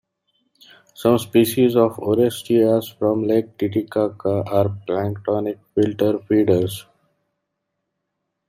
[0.95, 6.87] Some species of "Orestias" from Lake Titicaca are planktonic filter feeders.